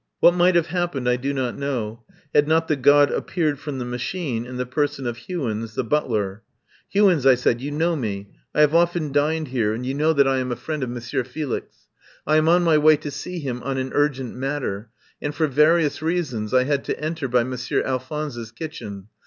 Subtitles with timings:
[0.19, 2.01] What might have happened I do not know,
[2.33, 6.41] had not the god appeared from the machine in the person of Hewins, the butler.
[6.89, 8.29] "Hewins," I said, "you know me.
[8.55, 11.03] I have often dined here, and you know that I am a 182 I FIND
[11.03, 11.75] SANCTUARY friend of Monsieur Felix.
[12.25, 14.89] I am on my way to see him on an urgent matter,
[15.21, 19.05] and for vari ous reasons I had to enter by Monsieur Al phonse's kitchen.